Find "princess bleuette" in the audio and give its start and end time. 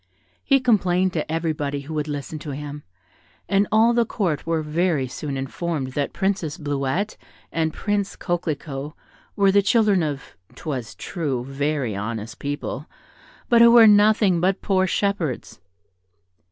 6.11-7.17